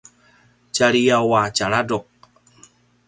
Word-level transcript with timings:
djaljaw 0.73 1.29
a 1.41 1.41
tjaladruq 1.55 2.05